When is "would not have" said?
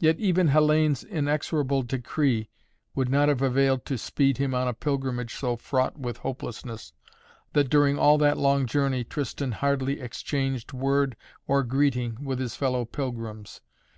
2.94-3.42